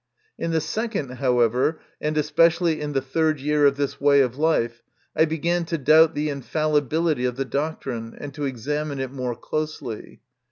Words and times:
In 0.39 0.49
the 0.49 0.61
second, 0.61 1.09
however, 1.17 1.79
and 2.01 2.17
especially 2.17 2.81
in 2.81 2.93
the 2.93 3.03
third 3.03 3.39
year 3.39 3.67
of 3.67 3.75
this 3.77 4.01
way 4.01 4.21
of 4.21 4.35
life, 4.35 4.81
I 5.15 5.25
began 5.25 5.63
to 5.65 5.77
doubt 5.77 6.15
the 6.15 6.29
infallibility 6.29 7.25
of 7.25 7.35
the 7.35 7.45
doctrine, 7.45 8.15
and 8.19 8.33
to 8.33 8.45
examine 8.45 8.99
it 8.99 9.11
more 9.11 9.35
closely. 9.35 10.21